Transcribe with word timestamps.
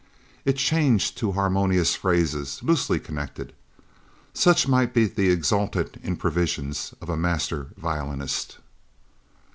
It 0.45 0.55
changed 0.57 1.15
to 1.19 1.33
harmonious 1.33 1.93
phrases 1.93 2.63
loosely 2.63 2.99
connected. 2.99 3.53
Such 4.33 4.67
might 4.67 4.95
be 4.95 5.05
the 5.05 5.29
exultant 5.29 5.95
improvisations 6.03 6.95
of 7.01 7.09
a 7.09 7.15
master 7.15 7.67
violinist. 7.77 8.57